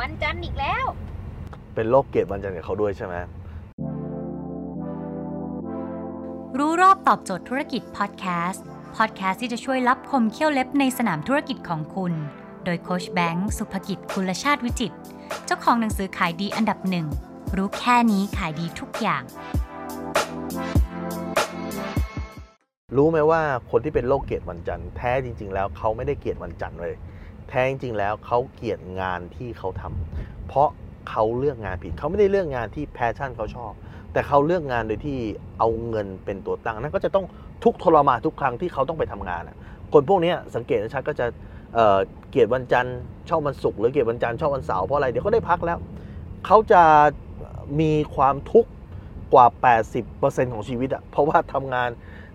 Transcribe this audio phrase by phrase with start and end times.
[0.00, 0.84] วันจันทร์อีกแล้ว
[1.74, 3.14] เป็นโรคเกลียดวันจันทร์กับเขาด้วยใช่ไหม
[6.58, 8.64] รู้รอบตอบโจทย์ธุรกิจพอดแคสต์
[8.96, 12.12] พอดแคสต์ที่จะช่วยรับคมเขี้ยวเล็บในสนามธุรกิจของคุณ
[12.64, 14.96] โดยโคชแบงค์สุภกิจคุลชาติวิจิตร
[15.46, 17.06] เจ้าของหนังสือขายดีอันดับหนึ่ง
[17.56, 19.22] รู้แค่นี้ขายดีทุกอย่าง
[22.96, 23.40] รู้ไหมว่า
[23.70, 26.94] คนที่เป็นโรคเกลียดวันจันทร์แท้จริง ๆ แล้วเขาไม่ได้เกลียดวันจันทร์เลย
[27.50, 30.68] แท้จริงแล้วเขาเกลียดงานที่เขาทำเพราะ
[31.10, 33.72] เขาเลือกงานผิดเขาไม่ได้เลือกงานที่แพชชั่นเขาชอบ
[34.12, 35.18] แต่เขาเลือกงานโดยที่
[35.58, 37.26] เอาเงินเป็นตัวตั้งนั่นก็จะต้อง
[37.64, 39.42] ทุกทรมานทุกครั้งที่เขาต้องไปทำงาน
[39.92, 41.26] คนพวกนี้สังเกตนะชัดก็จะ
[41.74, 42.96] เเกลียดวันจันทร์
[43.28, 45.78] ชอบวันศุกร์หรือเกลียดวันจันทร์ชอบวันเสาร์เพราะอะไรเดี๋ยวเขาได้พักแล้ว
[46.46, 46.82] เขาจะ
[47.80, 48.70] มีความทุกข์
[49.34, 49.46] กว่า
[50.00, 51.90] 80%ของชีวิตอะเพราะว่าทำงาน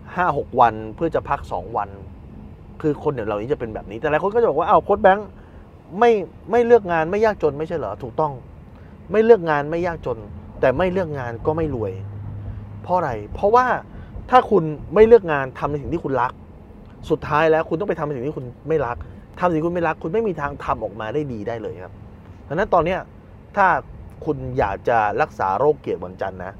[0.06, 1.88] 5-6 วันเพื่อจะพัก 2 วัน
[2.80, 5.28] คือคนเดี๋ยวเหล่านี้จะเป็นแบบนี้ แต่หลายคนก็จะบอกว่าอ้าวโค้ดแบงค์
[5.98, 6.10] ไม่
[6.50, 8.32] ไม่เลือกงานไม่ยากจนไม่ใช่เหรอถูกต้อง
[9.12, 10.18] ไม่เลือกงานไม่ยากจน
[10.60, 11.92] แต่ไม่เลือกงานก็ไม่รวย
[12.82, 13.66] เพราะอะไร เพราะว่า
[14.30, 16.32] ถ้าคุณไม่เลือกงานทำในสิ่งที่คุณรัก
[17.10, 18.96] สุดท้ายแล้วคุณต้องไปทำในสิ่งที่คุณไม่รัก
[19.38, 21.94] ทำสิ่งที่คุณไม่รัก คุณไม่มีทางทำออกมาได้ดีได้เลยครับ
[22.48, 23.00] ดังนั้นตอนเนี้ย
[23.56, 23.66] ถ้า
[24.24, 26.52] คุณอยากจะรักษาโรคเกลียดวันจันทร์นะ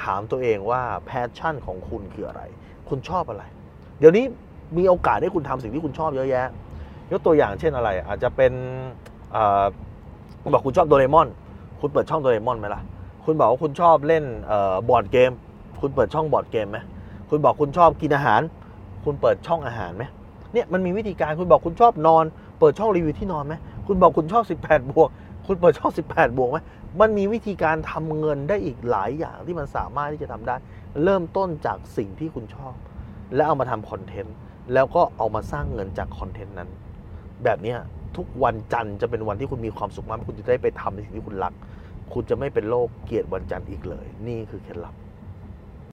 [0.00, 2.42] ถามตัวเองว่าแพชชั่นของคุณคืออะไร
[2.88, 3.44] คุณชอบอะไร
[3.98, 4.24] เดี๋ยวนี้
[4.78, 6.48] มีโอกาสให้คุณทำสิ่งที่คุณชอบเยอะแยะ
[7.12, 8.52] ยกตัวอย่างเช่นอะไร อาจจะเป็น
[9.34, 9.36] อ
[10.52, 11.28] บอกคุณชอบโดเรมอน
[11.80, 12.82] คุณเปิดช่องโดเรมอนไหมล่ะ
[13.24, 14.52] คุณบอกว่าคุณชอบเล่นอ
[14.88, 15.30] บอร์ดเกม
[15.80, 16.78] คุณเปิดช่องบอร์ดเกมไหม
[17.30, 18.40] คุณบอกคุณชอบกินอาหาร
[19.04, 20.04] คุณเปิดช่องอาหารไหม
[20.52, 22.24] เนี่ยมันมีวิธีการคุณบอกคุณชอบนอน
[22.58, 23.54] เปิดช่องรีวิวที่นอนไหม
[23.86, 25.08] คุณบอกคุณชอบ 18 บวก
[25.46, 26.58] คุณเปิดช่อง 18 บวกไหม
[27.00, 30.56] มันมีวิธีการทำเงินได้อีกหลายอย่างที่มันสามารถที่จะทำได้
[31.02, 32.74] เริ่มต้นจากสิ่งที่คุณชอบ
[33.34, 34.34] แล้วเอามาทำคอนเทนต์
[34.72, 36.70] แล้วก็เอามาสร้างเงินจากคอนเทนต์นั้น
[37.44, 37.74] แบบนี้
[38.16, 41.52] ทุกวันจันทร์จะเป็นวันที่คุณมีความสุขมาก คุณจะได้ไปทำในสิ่งที่คุณรัก
[42.12, 44.94] คุณจะไม่เป็นโรคเกลียดวันจันทร์อีกเลย นี่คือเคล็ดลับ